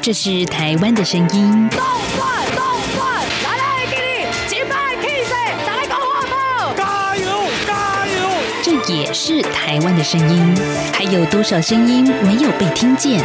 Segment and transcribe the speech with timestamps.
[0.00, 1.68] 这是台湾的声音。
[1.70, 1.80] 动
[2.16, 2.64] 转动
[2.96, 5.34] 转，来来给你击败气势，
[5.66, 7.26] 来个话炮，加油
[7.66, 8.30] 加油！
[8.62, 10.56] 这也是台湾的声音。
[10.92, 13.20] 还有多少声音没有被听见？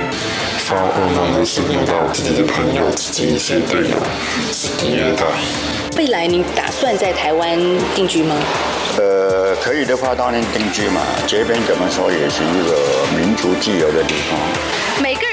[0.66, 3.98] 发噩梦的是遇到自己的朋友、自己一些队友，
[4.52, 5.24] 自己虐待。
[5.96, 7.58] 未来你打算在台湾
[7.96, 8.36] 定居吗？
[8.98, 11.02] 呃，可以的话当然定居嘛。
[11.28, 14.40] 这边怎么说也是一个民族自由的地方。
[15.02, 15.33] 每个人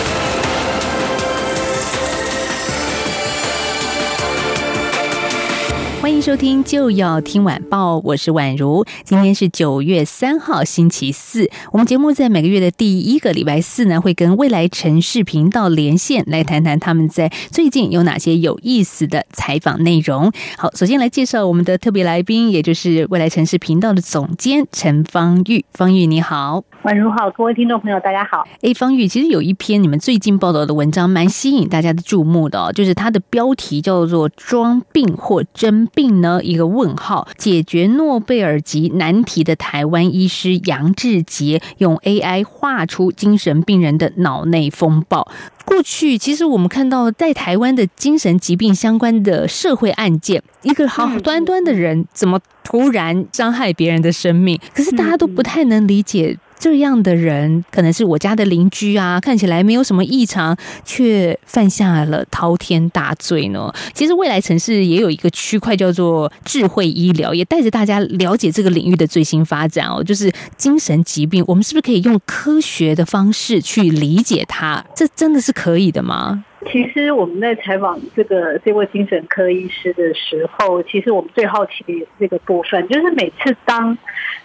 [6.11, 8.85] 欢迎收听，就要听晚报，我是宛如。
[9.05, 11.49] 今天是九月三号，星期四。
[11.71, 20.29] 我们节目在每个月的第一个礼拜四呢，会跟未来城市频道连线，来谈谈他们在最近有哪些有意思的采访内容。
[20.57, 25.63] 好，首先来介绍我们的特别来宾，也就是未来城市频道的总监陈芳玉。
[25.71, 26.65] 芳玉，你好。
[26.83, 28.43] 宛如好，各位听众朋友，大家好。
[28.61, 45.31] 哎，方玉，其实有一篇你们最近报道的文章，蛮吸引大家的注目的哦，就是它的标题叫做“装病或真病呢？”一个问号，解决诺贝尔级难题的台湾医师杨志杰用 AI 画出精神病人的脑内风暴。
[45.63, 54.59] 过去其实我们看到在台湾的精神疾病相关的社会案件，一个好端端的人怎么突然伤害别人的生命？
[54.73, 56.35] 可是大家都不太能理解。
[56.61, 63.73] 这样的人可能是我家的邻居啊，看起来没有什么异常，却犯下了滔天大罪呢。
[63.93, 70.03] 其实未来城市也有一个区块叫做智慧医疗，也带着大家了解这个领域的最新发展哦。
[70.03, 74.85] 就是精神疾病，我们是不是可以用科学的方式去理解它？
[74.95, 76.45] 这真的是可以的吗？
[76.71, 83.97] 其实我们在采访这个这位精神科医师的时候，其实我们最好奇的也是这个部分，就是每次当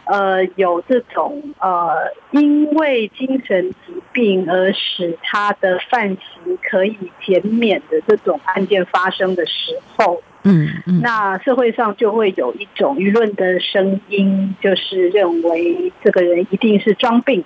[0.06, 17.44] 呃有这种呃因为精神疾病而使他的犯行可以减免的这种案件发生的时候，嗯嗯，那社会上就会有一种舆论的声音，就是认为这个人一定是装病。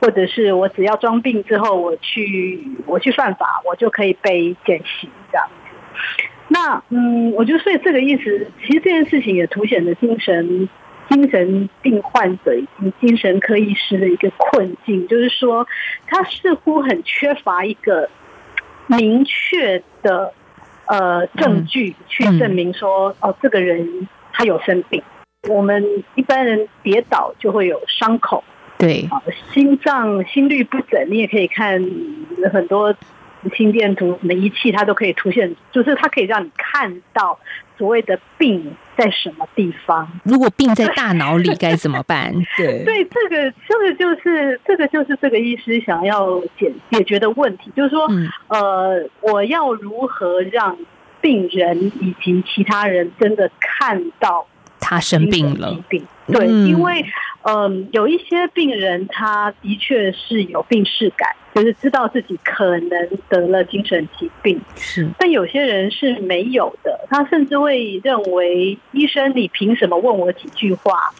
[0.00, 6.26] 或者是我只要装病之后，我去我去犯法，我就可以被减刑这样子。
[6.48, 10.68] 那嗯，我觉得所以这个意思，其实这件事情也凸显了精神
[11.08, 15.66] 精神病患者以及精神科医师的一个困境，就是说
[16.06, 18.08] 他似乎很缺乏一个
[18.86, 20.32] 明确的
[20.86, 25.02] 呃证据去证明说哦，这个人他有生病。
[25.48, 28.42] 我们一般人跌倒就会有伤口。
[28.76, 29.08] 对，
[29.52, 31.80] 心脏心率不整，你也可以看
[32.52, 32.94] 很多
[33.56, 37.38] 心电图，什么仪器它都可以出现，就是它可以让你看到
[37.76, 40.08] 所谓的病在什么地方。
[40.24, 42.32] 如果病在大脑里该怎么办？
[42.56, 48.08] 对，对，这个这个就是这个就是这个医师想要解解决的问题，就是说，
[48.48, 50.76] 呃，我要如何让
[51.20, 54.46] 病人以及其他人真的看到
[54.80, 55.76] 他生病了？
[55.88, 57.04] 病对，因为。
[57.46, 64.60] 嗯，有一些病人他的确是有病视感，就是知道自己可能得了精神疾病。
[64.76, 71.12] 是，但有些人是没有的，他甚至会认为医生，你凭什么问我几句话？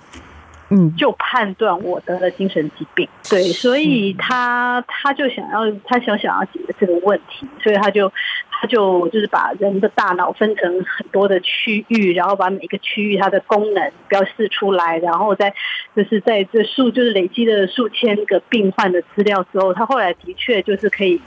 [0.71, 8.11] 嗯，就判断我得了精神疾病，对，所以他他就想要他想想要解决这个问题，所以他就
[8.67, 15.55] 就就是把人的大脑分成很多的区域，然后把每个区域它的功能标示出来，然后在
[15.95, 21.21] 就是在这数就是累积的数千个病患的资料之后，他后来的确就是可以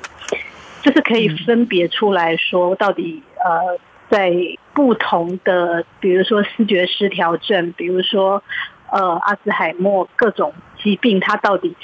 [0.82, 4.32] 就是可以分别出来说，到底呃在
[4.74, 8.44] 不同的比如说视觉失调症，比如说。
[8.90, 11.76] 呃，阿兹海默各种疾病，它到底？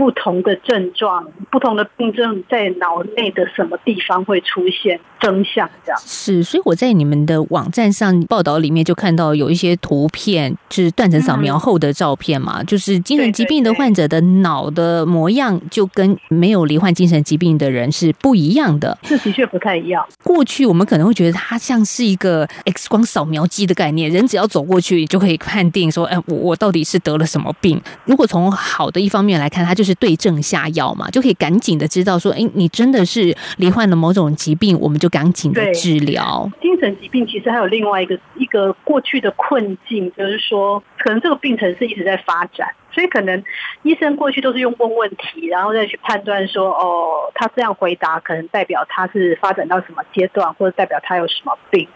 [0.00, 5.68] 不同的症状，不同的病症在脑内的什么地方会出现真相？
[5.84, 18.96] 这样是，所以我在你们的网站上报道里面就看到有一些图片，就是断层扫描后的照片嘛，就是精神疾病的患者的脑的模样，就跟没有罹患精神疾病的人是不一样的。
[19.02, 20.02] 这的确不太一样。
[20.24, 27.78] 过去我们可能会觉得它像是一个 X 光扫描机的概念，人只要走过去就可以判定说，哎，我我到底是得了什么病？
[28.06, 29.89] 如果从好的一方面来看，它就是。
[29.90, 36.48] 是对症下药嘛，就可以赶紧的知道说，哎，你真的是罹患了某种疾病，我们就赶紧的治疗。
[36.62, 43.42] 精神疾病其实还有另外一个一个过去的困境，就是说，可能这个病程是一直在发展，所以可能
[43.82, 51.88] 医生过去都是用问问题，然后再去判断说，哦，他这样回答可能代表他是发展到什么阶段，或者代表他有什么病。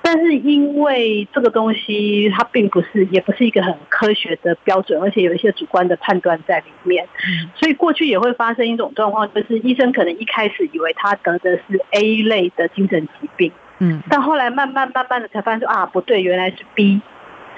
[0.00, 7.06] 但是因为这个东西它并不是，也不是一个很科学的标准，而且有一些主观的判断在里面，
[7.54, 17.02] 所以过去也会发生一种状况，就是医生可能一开始以为他得的是 A 类的精神疾病，嗯，但后来慢慢慢慢的才发现说啊不对，原来是 B，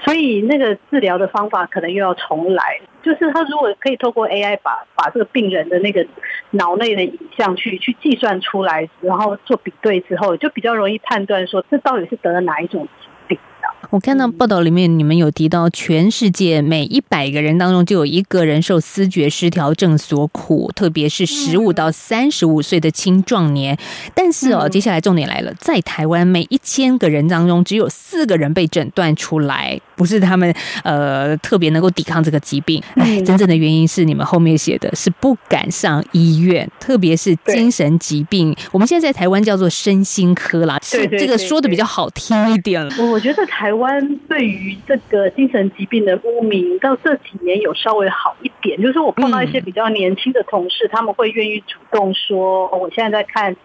[0.03, 2.63] 所以那个治疗的方法可能又要重来。
[3.03, 6.05] 就是他如果可以透过 AI 把把这个病人的那个
[6.51, 13.67] 脑内的影像去去计算出来，然后做比对之后，就比较容易判断说这到底是得了哪一种疾病的。
[13.89, 23.75] 我看到报道里面，你们有提到，全世界每一百个人当中就有一个人受思觉失调症所苦，特别是十五到三十五岁的青壮年。
[24.13, 30.51] 但是哦，接下来重点来了，在台湾每一千个人当中，只有四个人被诊断出来，不是他们
[30.83, 32.81] 呃特别能够抵抗这个疾病。
[32.95, 38.55] 哎，真正的原因是你们后面写的是不敢上医院，特别是精神疾病。
[38.71, 42.91] 我们现在在台湾叫做身心科啦，是这个说的比较好听一点了。
[43.11, 48.81] 我觉得台湾对于这个精神疾病的污名，到这几年有稍微好一点。
[48.81, 53.55] 就是我碰到一些比较年轻的同事，他们会愿意主动说：“我现在在看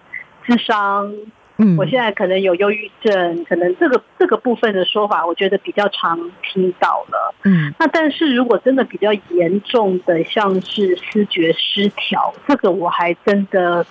[0.47, 1.11] 智商，
[1.58, 7.35] 嗯我现在可能有忧郁症，可能这个这个部分的说法，我觉得比较常听到了。
[7.44, 13.87] 嗯那但是如果真的比较严重的，像是视觉失调，这个我还真的，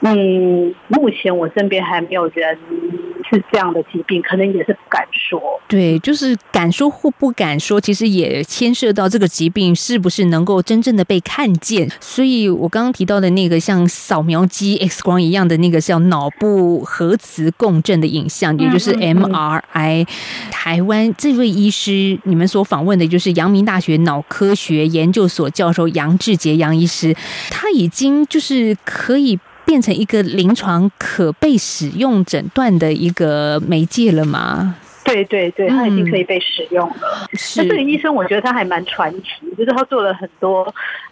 [0.00, 2.58] 嗯，目前我身边还没有人
[3.28, 5.40] 是这样的疾病，可能也是不敢说。
[5.68, 11.90] 对，就是敢说或不敢说，其实也牵涉到这个疾病是不是能够真正的被看见。
[12.00, 20.06] 所以我刚刚提到的那个像扫描机 X 光一样的那个叫脑部核磁共振的影像，也就是嗯嗯嗯 MRI。
[20.50, 27.14] 台湾这位医师，你们所访问的就是阳明大学脑科学研究所教授杨志杰杨医师，
[27.50, 29.38] 他已经就是可以。
[29.66, 34.76] 变成一个临床可被使用诊断的一个媒介了吗？
[35.04, 37.28] 对对对，他已经可以被使用了。
[37.34, 40.62] 是那这个医生，我觉得他还蛮传奇，就是他做了很多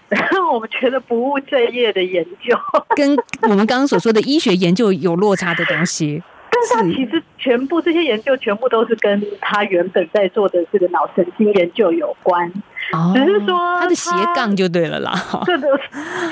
[0.52, 2.58] 我们觉得不务正业的研究。
[2.96, 6.22] 跟我们刚刚所说的医学研究有落差的东西。
[6.54, 12.48] 但是他其实全部这些研究全部都是跟他原本在做的这个脑神经研究有关，
[12.92, 15.12] 哦只是说他的斜杠就对了啦。
[15.44, 15.68] 这个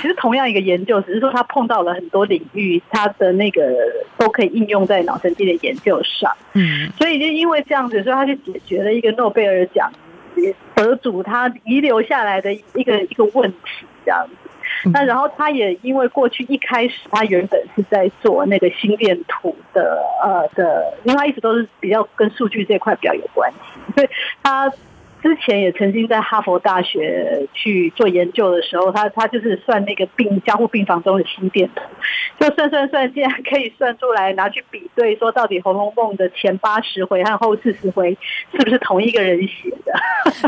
[0.01, 3.63] 其实同样一个研究，只是说他碰到了很多领域，他的那个
[4.17, 6.31] 都可以应用在脑神经的研究上。
[6.55, 9.91] 嗯所以就因为这样子，所以他就解决了一个诺贝尔奖
[10.75, 14.51] 得主他遗留下来的一个一个问题，这样子。
[14.93, 24.09] 那然后他也因为过去一开始他原本是在做那个心电图的呃的，因为他一直都是比较跟数据这块比较有关系，所以
[24.43, 24.73] 他
[25.23, 31.83] 之前也曾经在哈佛大学去做研究的时候，他他就是算那个病加护病房中的心电图，
[32.41, 38.19] 就算算算，竟然可以算出来拿去比对，说到底《红楼梦》的前八十回和后四十回
[38.51, 39.93] 是不是同一个人写的？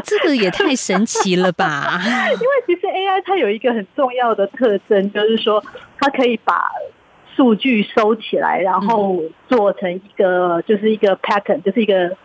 [0.02, 2.00] 这个也太神奇了吧！
[2.04, 5.62] 因为其实 AI 它有一个很重要的特征，就是说
[6.00, 6.68] 它可以把
[7.36, 12.16] 数据收起来，然后做成一个就是一个 pattern，就是一个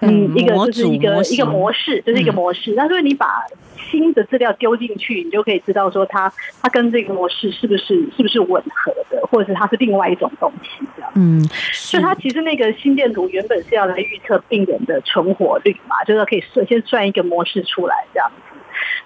[0.00, 2.74] 嗯一个就是一个一个模式，就是一个嗯模式。
[2.76, 3.42] 那所以你把
[3.90, 6.32] 新的资料丢进去，你就可以知道说它
[6.62, 11.10] 它跟这个模式是不是是不是吻合的，或者是它是另外一种东西这样。
[11.14, 18.42] 嗯，所以它其实那个心电图原本是要来预测病人的存活率嘛，就是可以算先算一个模式出来这样子。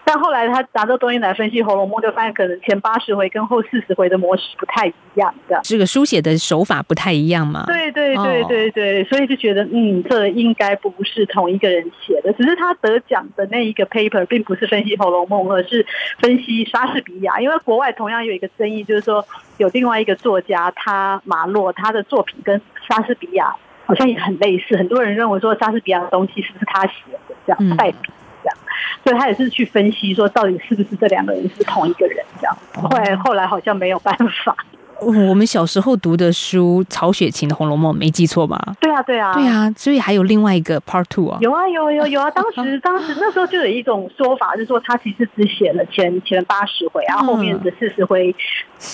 [0.05, 5.62] 但后来他拿这东西来分析《红楼梦》，就发现可能前八十回跟后四十回的模式不太一样，这样。
[5.65, 7.65] 这个书写的手法不太一样嘛。
[7.67, 15.87] 对对对哦对对，所以就觉得嗯，这应该不是同一个人写的，只是他得奖的那一个 paper 并不是分析《红楼梦》，而是
[16.19, 17.41] 分析莎士比亚。
[17.41, 19.25] 因为国外同样有一个争议，就是说
[19.59, 23.55] 有另外一个作家，他马洛他的作品跟莎士比亚
[23.87, 28.11] 好像也很类似，很多人认为说莎士比亚的东西是不是他写的，这嗯样代笔。
[28.42, 28.59] 这样，
[29.04, 32.56] 所以他也是去分析说，到底是不是这两个人是同一个人这样。
[32.75, 34.56] 后来后来好像没有办法。
[35.00, 38.59] 我们小时候读的书，曹雪芹的《红楼梦》，没记错吧？
[38.80, 41.38] 对啊，对啊，对啊，所以还有另外一个 Part Two 啊。
[41.40, 42.30] 有啊有有有啊！
[42.30, 48.35] 当时当时那时候就有一种说法，是说他其实只写了前前八十回，然后后面的四十回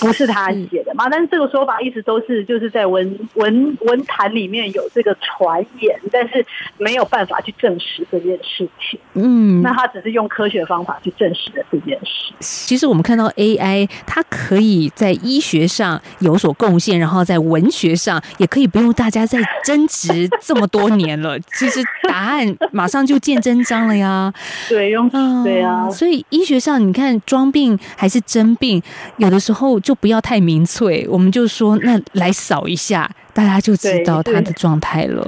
[0.01, 1.09] 不是他写的嘛。
[1.11, 6.45] 但是这个说法一直都是就是在文文文坛里面有这个传言，但是
[6.79, 8.99] 没有办法去证实这件事情。
[9.15, 12.33] 嗯，那他只是用科学方法去证实了这件事。
[12.41, 24.33] 其实我们看到 AI，它可以在医学上上有所贡献，然后在文学上也可以不用大家再争执这么多年了， 其实答案马上就见真章了呀。
[24.69, 28.83] 对，用嗯，对啊，所以医学上你看装病还是真病，
[29.17, 35.23] 有的时候就不要太明粹，我们就说那来扫一下，大家就知道对他的状态了。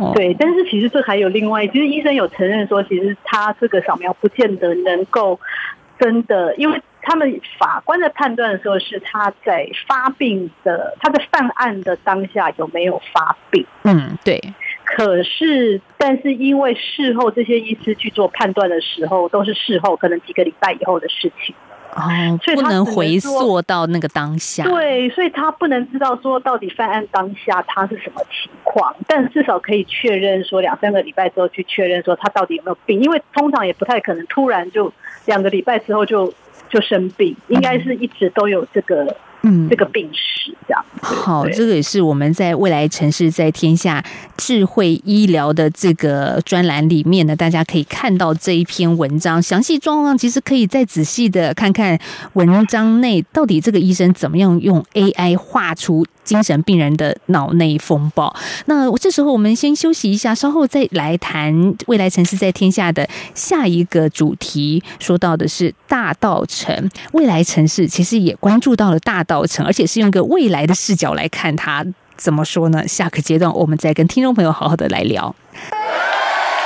[0.00, 5.38] 哦，对，但是其实这还有另外，其实医生有承认说，其实他这个扫描不见得能够
[5.98, 13.64] 真的，因为他们法官的判断的时候是他在发病的，他在犯案的当下有没有发病。
[13.84, 14.40] 嗯，对，
[14.84, 21.54] 可是，但是因为事后这些医师去做判断的时候，都是事后，可能几个礼拜以后的事情。
[21.94, 24.64] 哦，不能所以不能回溯到那个当下。
[24.64, 34.92] 对，所以他不能知道说到底犯案当下他是什么情况，但至少可以确认说两三个礼拜之后去确认说他到底有没有病，因为通常也不太可能突然就
[35.26, 36.32] 两个礼拜之后就
[36.68, 39.16] 就生病，应该是一直都有这个嗯
[39.68, 40.84] 这个病史这样。
[41.00, 44.02] 好，这个也是我们在未来城市在天下
[44.36, 51.98] 智慧医疗的这个专栏里面呢，大家可以看到这一篇文章详细状况，其实可以再仔细的看看
[52.32, 58.34] 文章内到底这个医生怎么样用 AI 画出精神病人的脑内风暴。
[58.66, 66.90] 那这时候我们先休息一下，稍后再来谈未来城市在天下的下一个主题，说到的是大道城。
[67.12, 71.84] 未来城市其实也关注到了大道城，而且是用一个未来的视角来看它。
[72.16, 72.86] 怎么说呢？
[72.88, 75.34] 下个阶段我们再跟听众朋友好好的来聊。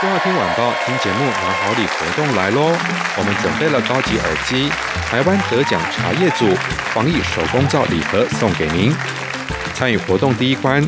[0.01, 2.71] 就要听晚报，听节目拿好礼活动来喽！
[3.17, 4.71] 我们准备了高级耳机、
[5.11, 6.47] 台湾得奖茶叶组
[6.95, 8.95] 防疫手工皂礼盒送给您。
[9.79, 10.85] 参与活动第一关，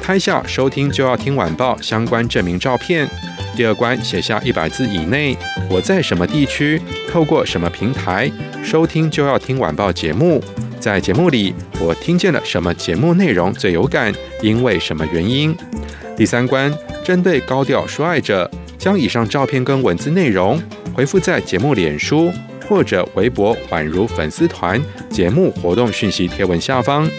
[0.00, 3.04] 拍下收听就要听晚报相关证明照片；
[3.56, 5.36] 第二关写下一百字以内
[5.68, 6.80] 我在什么地区，
[7.10, 8.30] 透过什么平台
[8.62, 10.40] 收听就要听晚报节目。
[10.78, 15.52] 在节目里，我听见了什么节目内容最有感，因为什么原因？
[16.16, 16.72] 第三关，
[17.04, 20.62] 针对高调说爱者，将以上照片跟文字内容
[20.94, 22.32] 回复在节目脸书
[22.68, 24.80] 或者微博宛如粉丝团
[25.10, 27.10] 节目活动讯息贴文下方。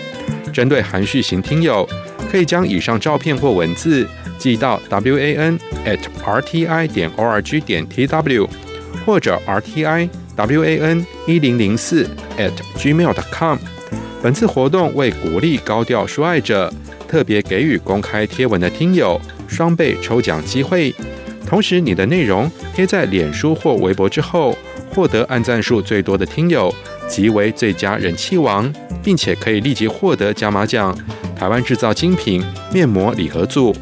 [0.49, 1.87] 针对含蓄型听友，
[2.31, 8.49] 可以将以上照片或文字寄到 w a n at r t i 点 o r g 点 t w
[9.05, 13.57] 或者 r t i w a n 一零零四 at gmail dot com。
[14.21, 16.71] 本次活动为鼓励高调说爱者，
[17.07, 20.93] 特别给予公开贴文的听友双倍抽奖机会。
[21.45, 24.55] 同时，你的内容贴在脸书或微博之后，
[24.93, 26.73] 获得按赞数最多的听友
[27.07, 28.71] 即为最佳人气王，
[29.03, 30.95] 并且可以立即获得加码奖——
[31.37, 33.75] 台湾制造精品面膜礼盒组。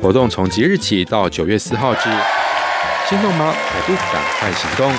[0.00, 2.08] 活动从即日起到九月四号止，
[3.08, 3.52] 心动吗？
[3.70, 4.90] 还不赶快行动！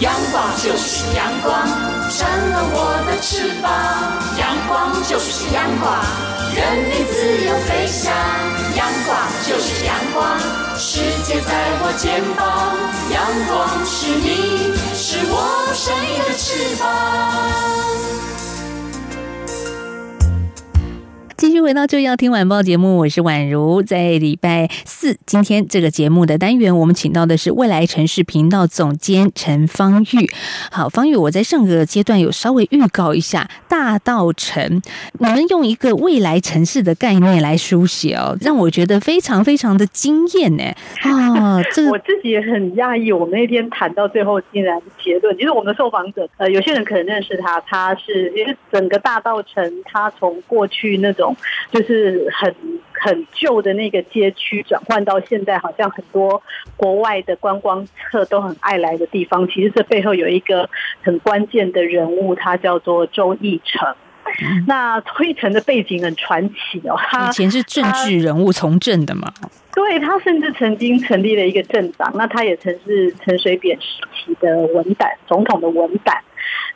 [0.00, 1.62] 阳光就是阳光，
[2.10, 3.70] 成了我的翅膀。
[4.36, 6.02] 阳光就是阳光，
[6.56, 8.12] 任你自由飞翔。
[8.74, 9.16] 阳光
[9.46, 10.36] 就是阳光，
[10.76, 11.54] 世界在
[11.84, 12.74] 我肩膀。
[13.12, 18.31] 阳光是你，是我生命的翅膀。
[21.62, 23.80] 续回到就要听晚报节目，我是宛如。
[23.84, 30.28] 在礼拜四今天这个节目的单元，我们请到的是未来城市频道总监陈方玉。
[30.72, 34.82] 好，方玉，我在上个阶段有稍微预告一下大道城，
[35.20, 40.64] 你们用一个未来城市的概念来书写哦，让我觉得非常非常的惊艳呢。
[41.08, 51.36] 啊，这个我自己也很讶异，我们那天谈到最后，竟然结论，其实我们的受访者，呃，有些人可能认识他，他是也是整个大道城，他从过去那种
[51.70, 52.54] 就是很
[52.92, 56.42] 很旧的那个街区，转换到现在好像很多
[56.76, 59.46] 国外的观光客都很爱来的地方。
[59.48, 60.68] 其实这背后有一个
[61.02, 63.94] 很关键的人物，他叫做周义成。
[64.66, 69.30] 那周义成的背景很传奇哦，他以前是政治人物从政的嘛，
[69.74, 76.16] 对他甚至曾经成立了一个政党，那他也曾是陈水扁时期的文胆总统的文胆。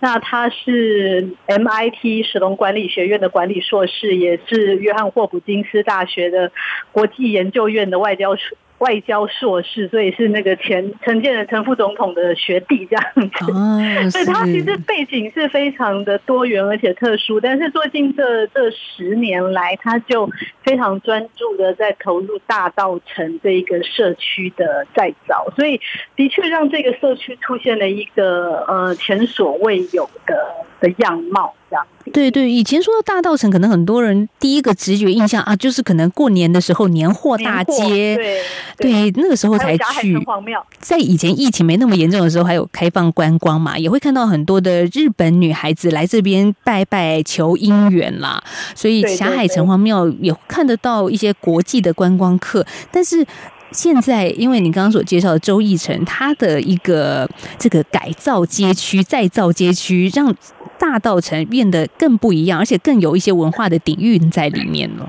[0.01, 6.53] 那他是 MIT 史隆管理学院的管理硕士，也是约翰霍普金斯大学的
[6.93, 8.37] 国际研究院的外交
[8.79, 13.53] 外交硕士，所以是那个前陈建仁陈副总统的学弟这样子。
[13.53, 13.81] 哦，
[14.11, 20.29] 所以他其实背景是非常的多元而且特殊，但是最近这这十年来，他就
[20.63, 25.81] 非常专注的在投入大道城这一个社区的再造，所以
[26.15, 31.55] 的确让这个社区出现了一个呃前所未有的的样貌。
[31.69, 31.85] 这样。
[32.13, 38.43] 对对，以前说到大道城，可能很多人第一个直觉印象啊，就是可能过年的时候年货大街，对
[38.79, 40.17] 对，那个时候才去。
[40.79, 48.43] 在以前疫情没那么严重的时候，还有开放观光嘛，也会看到很多的日本女孩子来这边拜拜求姻缘啦。
[48.75, 53.27] 所以霞海城隍庙也看得到一些国际的观光客，但是。
[53.73, 60.33] 现在，因为你刚刚所介绍的周义成，他的一个这个改造街区、再造街区，让
[60.79, 65.09] 大道城变得更不一样，而且更有一些文化的底蕴在里面了。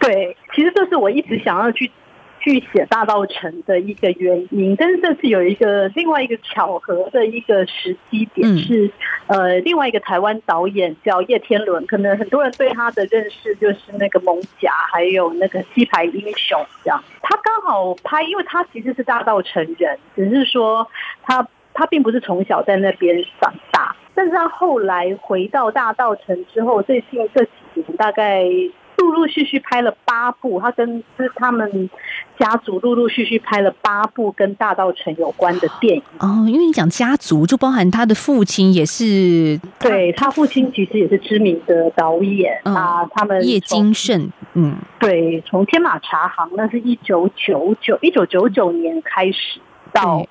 [0.00, 1.90] 对，其实这是我一直想要去。
[2.40, 8.88] 去写大道城的一个原因，但是这次有一个另外一个巧合的一个时机点是，
[9.26, 17.02] 呃，另外一个台湾导演叫叶天伦，可能很多人对他的认识就是那个《蒙甲》还有那个《西牌英雄》这样。
[17.22, 20.88] 他刚好拍，因为他其实是大道城人，只是说
[21.24, 28.42] 他他并不是从小在那边长大，但是他后来回到大道城之后，最近这几年大概。
[29.00, 31.88] 陆陆续续拍了八部，他跟是他们
[32.36, 36.02] 家族陆陆续续拍了八部跟大道城有关的电影。
[36.18, 43.08] 哦，因为你讲家族，就包含他的父亲也是，对他父亲其实也是知名的导演啊。
[43.12, 49.60] 他们叶金盛，嗯，对，从天马茶行那是一九九九一九九九年开始
[49.92, 50.26] 到。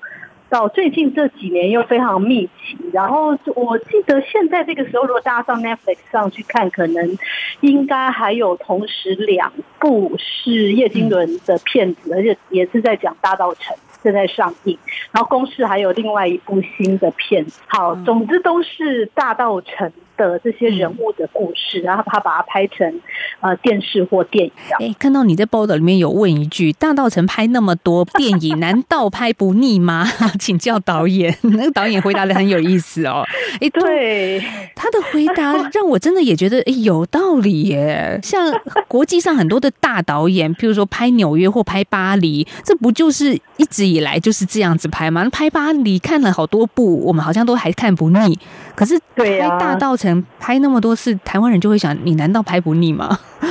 [0.48, 7.18] 到最近这几年又非常密集，然后我记得现在这个时候，如果大家上 Netflix 上去看，可能
[7.60, 14.78] 应该还有同时两部是叶金伦的片子，而且也是在讲大道城正在上映，
[15.12, 17.60] 然后公视还有另外一部新的片子。
[17.66, 19.92] 好，总之都是大道城。
[20.18, 23.00] 的这些人物的故事，然后他把它拍成
[23.40, 24.52] 呃电视或电影。
[24.80, 30.04] 哎，看到你在报道里面有问一句：“大道城拍那么多电影， 难道拍不腻吗？”
[30.38, 33.24] 请教导演， 那个导演回答的很有意思哦。
[33.60, 34.40] 哎，对，
[34.74, 38.18] 他的回答让我真的也觉得哎有道理耶。
[38.22, 38.52] 像
[38.88, 45.28] 国际上很多的大导演，譬如说拍纽约或拍巴黎，这不就是一直以来就是这样子拍吗？
[45.30, 48.38] 拍巴黎看了好多部，我们好像都还看不腻。
[48.74, 50.07] 可是拍大道城。
[50.38, 53.18] 拍那么多次，台湾人就会想：你难道拍不腻吗？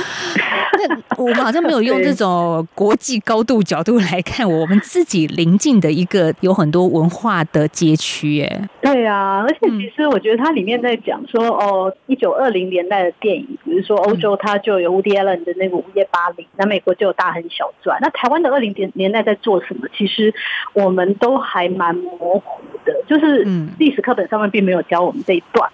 [1.16, 19.88] 我们好像没有用这种国际高度角度来看我们自己邻近的一个有很多文化的街区，耶，对啊，而且其实我觉得它里面在讲说，哦，一九二零年代的电影，比如说欧洲它就有 Woody Allen 的那个《午夜巴黎》，那美国就有《大亨小传》，那台湾的二零年年代在做什么？
[19.96, 20.32] 其实
[20.72, 23.44] 我们都还蛮模糊的，就是
[23.78, 25.68] 历史课本上面并没有教我们这一段。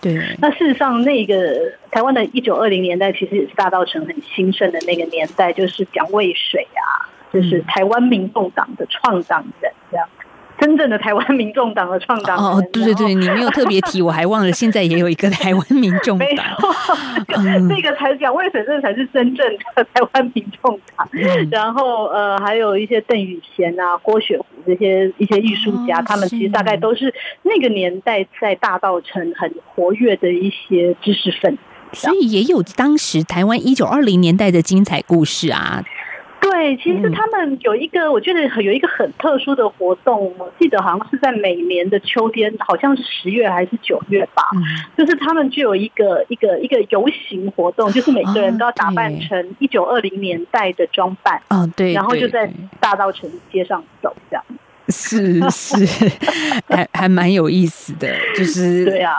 [0.00, 10.08] 对，那事实上，那个台湾的一九二零年代其实也是大稻城很兴盛的那个年代，就是蒋渭水啊，就是台湾民众党的创党人这样。
[10.60, 16.28] 真正的台湾民众党的创党哦，对对对，你没有特别提，我还忘了，现在也有一个台湾民众党，
[17.68, 21.08] 这个才讲，为什么这才是真正的 台湾民众党？
[21.50, 31.56] 然后呃，还有一些邓宇贤啊、郭雪湖这些一些艺术家，他们其实大概都是那个年代在大道城很活跃的一些知识分
[31.92, 35.82] 子，所以也有当时台湾一九二零年代的精彩故事啊。
[36.40, 44.42] 对，其实他们有一个，我觉得有一个很特殊的活动，我记得好像是在每年的秋天，好像是十月还是九月吧，
[44.96, 52.50] 就是他们就有一个一个一个游行活动，就是每个人都要打扮成一九二零年代的装扮，哦对，然后就在
[52.80, 54.44] 大道城街上走这样。
[54.90, 55.86] 是是，
[56.68, 59.14] 还还蛮有意思的，就是对啊，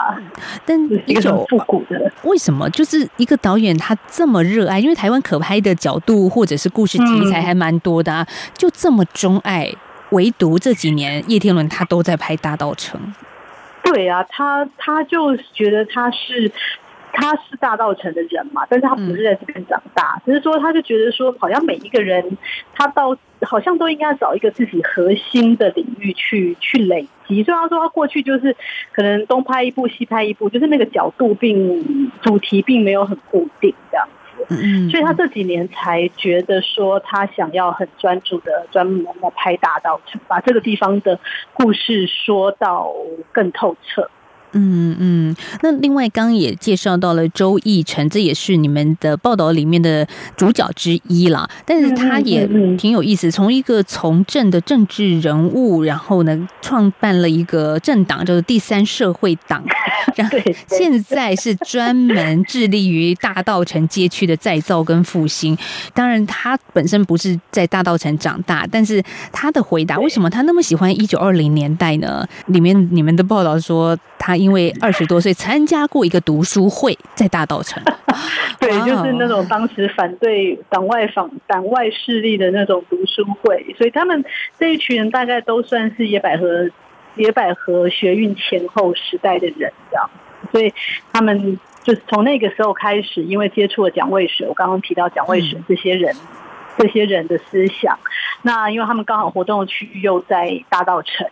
[0.66, 4.78] 但一种复古的，为什么就是一个导演他这么热爱？
[4.78, 9.72] 因为台湾可拍的角度或者是故事题材还蛮多的啊，就这么钟爱，
[10.10, 13.00] 唯独这几年叶天伦他都在拍《大道城》。
[13.84, 16.50] 对啊，他他就觉得他是。
[17.12, 22.38] 他是大道城的人嘛，但是他不是在这边长大，只是说他就觉得说，好像每一个人
[22.74, 27.42] 他到好像都应该找一个自己核心的领域去去累积。
[27.42, 28.56] 虽然说他过去就是
[28.92, 34.08] 可能东拍一部西拍一部，就是那个角度并主题并没有很固定这样
[34.48, 41.18] 子，所以他这几年才觉得说他想要很专注的专门的拍大道城，把这个地方的
[41.52, 42.92] 故事说到
[43.32, 44.08] 更透彻。
[44.52, 51.48] 嗯嗯，那另外刚刚也介绍到了周奕成，这也是你们的报道里面的主角之一啦。
[51.64, 59.64] 但是他也挺有意思，从一个从政的政治人物，然后呢，创办了一个政党，叫做第三社会党，
[60.16, 65.56] 然后现在是专门致力于大道城街区的再造跟复兴。
[65.94, 72.26] 当然，他本身不是在大道城长大，但是他的回答为什么他那么喜欢一九二零年代呢？
[72.46, 77.82] 里面你们的报道说，他因为二十多岁参加过一个读书会，在大道城。
[78.58, 84.24] 对，就是那种当时反对党外访、党外势力的那种读书会，所以他们
[84.58, 86.68] 这一群人大概都算是野百合、
[87.16, 90.10] 野百合学运前后时代的人，这样。
[90.50, 90.72] 所以
[91.12, 96.14] 他们就是从那个时候开始，因为接触了蒋渭水，我刚刚提到蒋渭水这些人，
[96.78, 97.98] 这些人的思想。
[98.42, 101.26] 那因为他们刚好活动的区域又在大道城，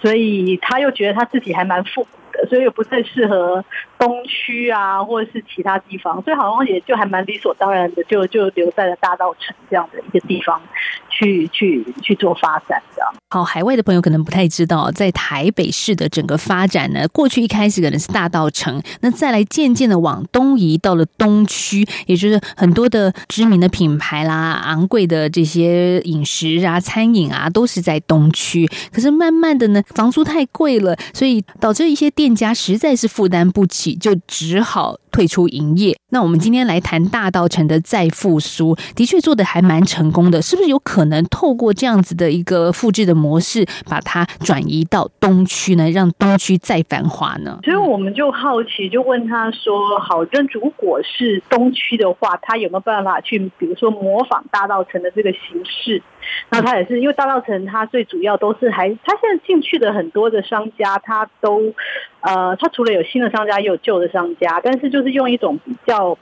[0.00, 2.08] 所以他又觉得他自己还蛮复古
[2.48, 3.64] 所以又不太适合
[3.98, 10.60] 东区啊，或者是其他地方，所以好像也就还蛮理所当然的，就就留在了大道城这样的一个地方
[11.10, 13.12] 去去去做发展，这样。
[13.30, 28.68] 好，海外的朋友可能不太知道，在台北市的整个发展呢，过去一开始可能是大道城，那再来渐渐的往东移到了东区，也就是很多的知名的品牌啦、昂贵的这些饮食啊、餐饮啊，都是在东区。
[28.92, 35.94] 可是慢慢的呢，房租太贵了，所以导致一些店店家实在是负担不起，就只好退出营业。
[36.08, 45.90] 那我们今天来谈大道城的再复苏，的确做的还蛮成功的，是不是有可能透过这样子的一个复制的模式，把它转移到东区呢？
[45.90, 47.58] 让东区再繁华呢？
[47.62, 56.00] 所以我们就好奇，就问他说：“好，那如果是东区的话，他有没有办法去，比如说模仿大道城的这个形式？
[56.48, 61.74] 那他也是因为大道城，它最主要都是还，他现在进去的很多的商家，他都
[62.24, 66.18] 呃，他除了有新的商家，也有旧的商家，但是就是用一种比较。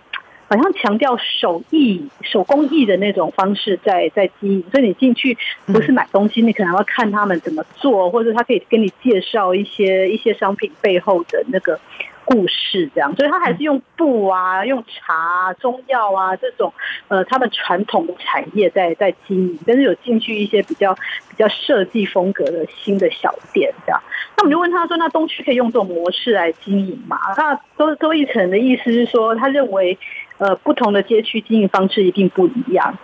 [0.48, 11.80] 好像强调手艺、手工艺的那种方式在在经营，所以你进去不是买东西，你可能要看他们怎么做，或者他可以跟你介绍一些一些商品背后的那个
[12.24, 13.14] 故事，这样。
[13.16, 16.72] 所以他还是用布啊、用茶、中药啊这种
[17.08, 24.00] 呃他们传统的产业在在经营，但是有进去一些比较比较设计风格的新的小店，这样。
[24.36, 29.98] 那我们就问他说：“那东区可以用这种模式来经营吗？”那周周一成的意思是说，他认为。
[30.38, 32.98] 呃，不同的街区经营方式一定不一样，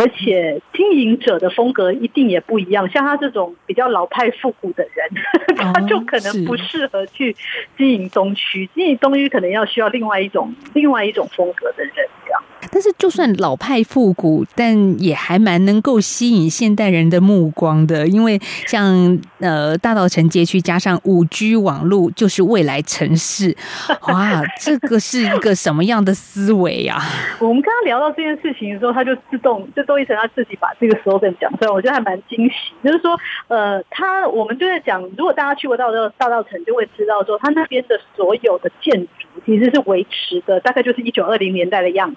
[0.00, 2.88] 而且经营者的风格一定也不一样。
[2.88, 5.08] 像他这种比较老派复古的人，
[5.74, 7.36] 他就可能不适合去
[7.76, 8.66] 经营东区。
[8.74, 11.92] 经营东区可能要需要另外一种、另外一种风格的人
[12.24, 12.42] 这样。
[12.70, 18.06] 但是，就算老派复古，但也还蛮能够吸引现代人的目光的。
[18.06, 23.56] 因为像呃大道城街区加上五 G 网络，就是未来城市。
[24.08, 26.96] 哇，这个是一个什么样的思维呀？
[27.40, 32.54] 我们刚刚聊到这件事情的时候，他就自动就周一成他自己把这个 slogan 讲出来，我觉得还蛮惊喜。
[32.84, 42.16] 就是说，呃，他我们就在讲，如果大家去过到大道城，就会知道说，他那边的所有的建筑其实是维持的，大概就是一九二零年代的样子。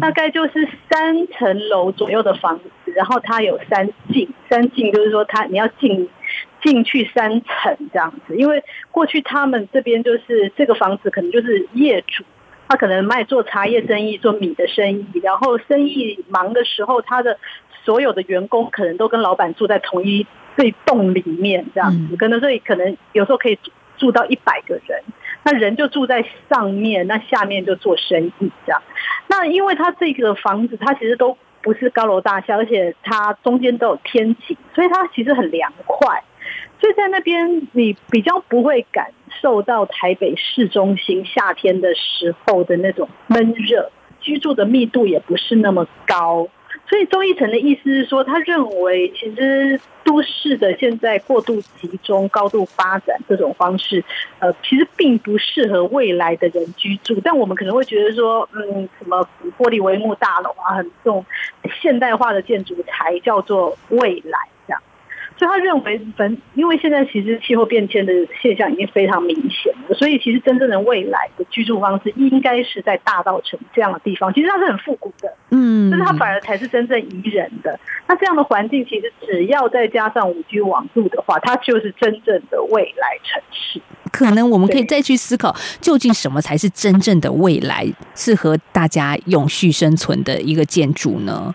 [0.00, 6.08] 大概就是三层楼左右的房子，然后它有三进，三进就是说它你要进
[6.62, 8.36] 进去三层这样子。
[8.36, 12.24] 因为过去他们这边就是这个房子可能就是业主，
[12.68, 17.38] 他可能卖做茶叶生意、做米的生意，然后生意忙的时候，他的
[17.84, 23.58] 所有的员工可能都跟老板住在同一这栋里面这样子，可能所以可能有时候可以
[23.96, 25.02] 住到一百个人。
[25.42, 28.82] 那人就住在上面，那下面就做生意这样。
[29.28, 36.22] 那因为它这个房子，它其实都不是高楼大厦，而且它中间都有天井，所以它其实很凉快。
[36.80, 46.48] 所以在那边你比较不会感受到台北市中心夏天的时候的那种闷热，居住的密度也不是那么高。
[46.90, 54.04] 所以周一成的意思是说，他认为其实都市的现在过度集中、高度发展这种方式，
[54.40, 57.20] 呃，其实并不适合未来的人居住。
[57.22, 59.24] 但我们可能会觉得说，嗯，什么
[59.56, 61.24] 玻璃帷幕大楼啊，很这种
[61.80, 64.49] 现代化的建筑才叫做未来。
[65.40, 74.34] 所以他认为，本因为现在其实气候变迁的现象已经非常明显了，所以其实真正的未来的居住方式应该是在大道城这样的地方。
[74.34, 77.80] 其实它是很复古的，嗯，但是它反而才是真正宜人的。
[78.06, 83.80] 那这样的环境，其实只要再加上五 G 网络的话，它就是真正的未来城市。
[84.10, 87.86] 可能我们可以再去思考，究竟什么才是真正的未来？
[88.14, 91.54] 适合大家永续生存的一个建筑呢？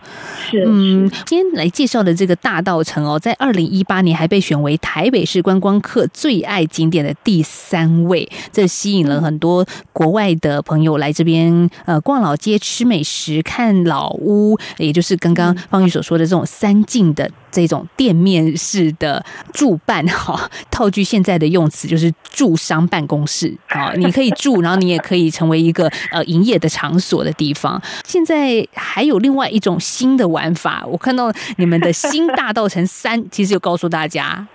[0.50, 20.50] 是嗯，今天来介绍的这个大道城哦，在二零一八年还被选为台北市观光客最爱景点的第三位，这吸引了很多国外的朋友来这边呃逛老街、吃美食、看老屋，也就是刚刚方宇所说的这种三进的这种店面式的住办哈。
[20.70, 27.80] 套句现在的用词，就是住商办公室啊， 你可以住，然后你也可以成为一个呃营业的场所的地方。
[28.04, 34.46] 现在还有另外一种新的玩法，我看到你们的新大道城三，其实有告诉大家。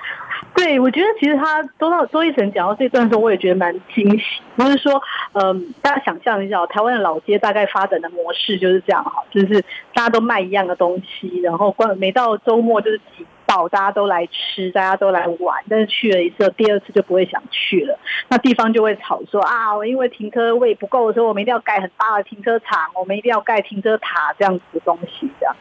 [0.53, 4.41] 对，我觉得其实他周到周一成讲到这段的时候，我也觉得蛮惊喜。
[4.55, 5.01] 不是说，
[5.33, 9.61] 嗯，大家想象一下，台湾的老街大概发展的模式就是这样哈，就是
[9.93, 15.61] 大家都卖一样的东西，然后关每到周末就是挤爆，大家都来吃，大家都来玩。
[15.69, 17.99] 但是去了一次，第二次就不会想去了。
[18.29, 25.53] 那地方就会吵说啊，因为停车位不够的时候，我们一定要盖很大的停车场，我们一定要盖停车塔这样子的东西，这样。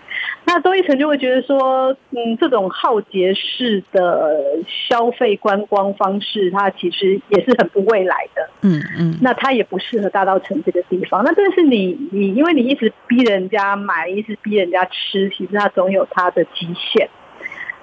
[0.44, 4.56] 那周一成就会觉得说，嗯，这种浩劫式的
[4.88, 8.48] 消费观光方式，它其实也是很不未来的。
[8.62, 11.24] 嗯嗯，那它也不适合大稻城这个地方。
[11.24, 17.08] 那但是你你，因为你一直逼人家买，一直逼人家吃，其实它总有它的极限。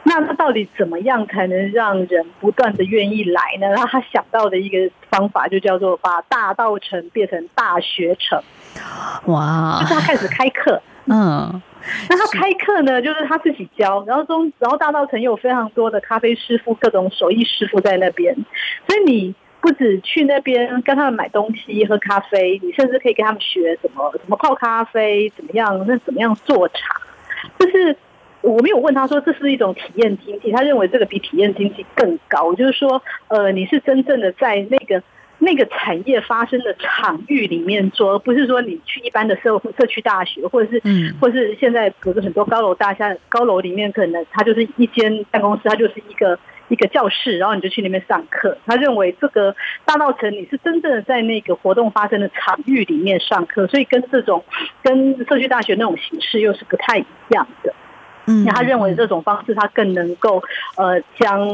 [0.07, 3.67] 那他到底怎么样才能让人不断的愿意来呢？
[3.67, 8.41] 然后他想到的一个方法就叫做把大道城变成大学城。
[9.25, 9.79] 哇！
[9.81, 11.61] 就是他开始开课，嗯。
[12.09, 18.35] 那他开课呢，就是他自己教，然后中，然后大道城有非常多的咖啡师傅、各种手艺师傅在那边，
[18.87, 27.01] 所以你不止去那边跟他们买东西、喝咖啡，你甚至可以跟他们学怎么怎么泡咖啡，怎么样，那怎么样做茶。
[27.59, 27.95] 就是
[28.47, 35.03] 我没有问他说这是一种体验经济，他认为这个比体验经济更高，就是说，呃，你是真正的在那个。
[35.39, 48.57] 那个产业发生的场域里面做，而不是说你去一般的社社区大学，或者是，嗯，或是现在比如说很多高楼大厦，高楼里面可能它就是一间办公室，它就是一个一个教室，然后你就去那边上课。
[48.65, 49.55] 他认为这个
[49.85, 54.43] 大道城你是真正的在那个活动发生的场域里面上课，所以跟这种
[54.81, 57.71] 跟社区大学那种形式又是不太一样的。
[58.27, 60.43] 嗯，他认为这种方式，他更能够
[60.75, 61.47] 呃将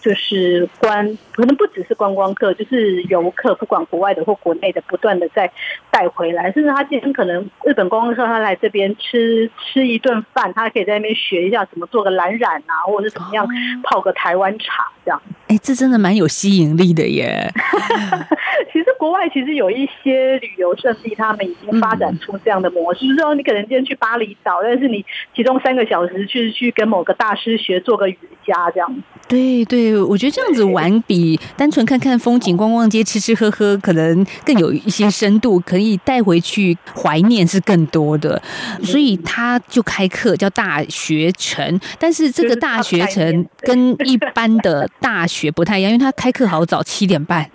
[0.00, 5.50] 就是观，可能不只是观光客，就是游客，不管国外的或国内的，不断的在
[5.90, 6.52] 带回来。
[6.52, 13.46] 甚至他今天可能日本观光客他来这边吃吃一顿饭，他可以在那边学一下怎么做个蓝染啊，或者是怎么样
[13.82, 15.22] 泡个台湾茶这样。
[15.48, 17.50] 哎，这真的蛮有吸引力的耶。
[18.72, 25.04] 其实国外其实有一些旅游胜地，他们已经发展出这样的模式，就是说你可能今天去巴厘岛，但是你
[25.34, 26.26] 其中三个小时。
[26.26, 38.40] 去去跟某个大师学做个瑜伽这样对对，我觉得这样子玩比单纯看看风景、逛逛街、吃吃喝喝，可能更有一些深度，可以带回去怀念是更多的。
[38.84, 47.50] 所以他就开课叫大学城，但是这个大学城跟一般的大学不太一样，因为他开课好早，七点半。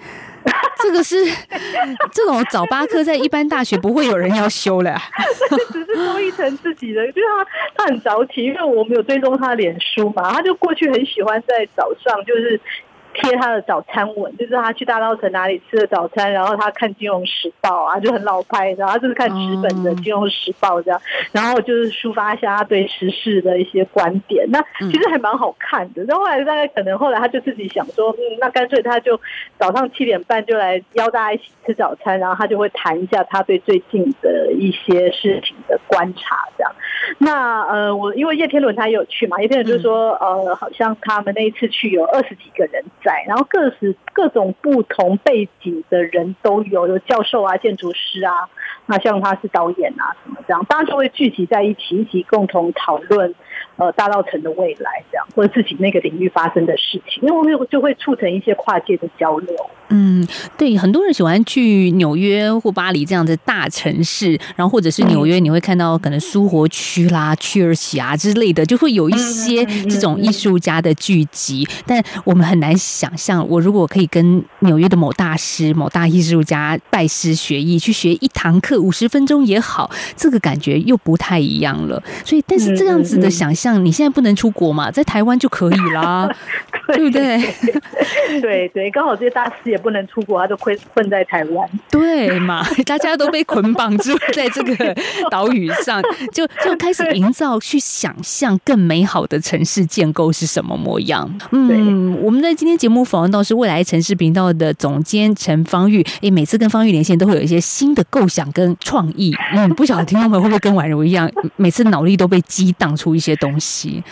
[0.84, 1.16] 这个是
[2.12, 4.98] 这种早八课，在一般大学不会有人要修了。
[5.72, 12.60] 只是郭一成自己的，就是他他很早起，因为我没有追踪他脸书嘛，他就过去很喜欢在早上就是。
[13.14, 24.46] 贴他的早餐文，就是他去大稻城哪里吃的早餐，然后他看《金融时报》啊，就很老派，然后他就是看纸本的《金融时报》这样，然后就是抒发一下他对时事的一些观点。
[24.50, 26.04] 那其实还蛮好看的。
[26.06, 29.20] 然后后来大概可能后来他就自己想说，嗯，那干脆他就
[29.60, 36.72] 早上七点半就来邀大家一起吃早餐，然后他就会谈一下他对最近的一些事情的观察这样。
[37.18, 42.84] 那呃，我因为叶天伦他也有去嘛，叶天伦就说，呃，好像他们那一次去有二十几个人。
[43.04, 48.50] 在，然后各式各种不同背景的人都有，有教授啊、建筑师啊，
[48.86, 53.36] 那像他是导演啊什么这样，大家就会聚集在一起，一起共同讨论。
[53.82, 59.56] 呃，大道城的未来这样，或者自己那个领域发生的事情，因为我们就会促成一些跨界的交流。
[59.90, 71.68] 嗯，对，很多人喜欢去纽约或巴黎这样的大城市，然后或者是纽约，你会看到可能苏活区啦、趣尔西啊之类的，就会有一些这种艺术家的聚集。
[71.88, 82.02] 但我们很难想象，我如果可以跟纽约的某大师、某大艺术家拜师学艺，去学一堂课五十分钟也好，这个感觉又不太一样了。
[82.24, 83.71] 所以，但是这样子的想象。
[83.78, 86.30] 你现在不能出国嘛，在台湾就可以啦，
[86.88, 87.40] 对不对？
[88.42, 91.70] 对对，刚好这些大师也不能出国，他都困困在台湾。
[91.90, 92.66] 对嘛？
[92.86, 94.96] 大家都被捆绑住在这个
[95.30, 96.02] 岛屿上，
[96.34, 101.30] 就就开始营造、去想象更美好的城市建构是什么模样。
[101.52, 106.06] 嗯，我们在今天节目访问到是未来城市频道的总监陈方玉。
[106.22, 109.34] 诶，每次跟方玉连线都会有一些新的构想跟创意。
[109.56, 113.61] 嗯，不晓得听众们会不会跟婉如一样，每次脑力都被激荡出一些东西。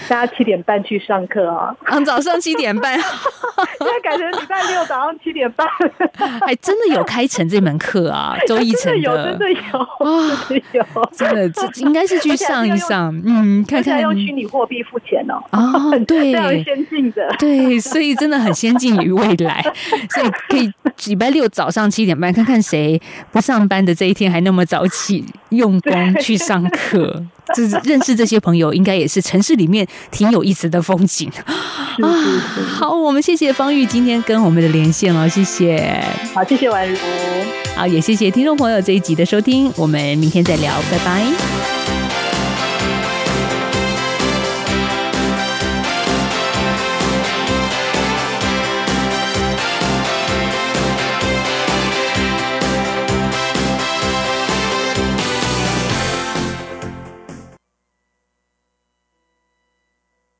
[0.08, 1.76] 大家七点半去上课啊？
[1.86, 2.98] 嗯，早上七点半。
[3.80, 5.68] 现在改成礼拜六早上七点半。
[6.42, 8.38] 还 真的有开成这门课啊？
[8.48, 15.42] 周一成的，真的有，啊，真的有，真的这应该是去上一上，嗯，看看用虚拟货币付钱哦。
[15.52, 15.62] 啊，
[16.08, 19.62] 对，非常先进的，对，所以真的很先进于未来，
[20.10, 20.72] 所以可以
[21.08, 27.24] 礼拜六早上七点半看看谁不上班的这一天还那么早起用功去上课。
[27.56, 32.14] 就是认识这些朋友，应该也是城市里面挺有意思的风景啊。
[32.68, 36.04] 好，我们谢谢方玉今天跟我们的连线哦，谢谢。
[36.34, 36.98] 好，谢谢宛如。
[37.76, 41.79] 好，也谢谢听众朋友这一集的收听，我们明天再聊，拜拜。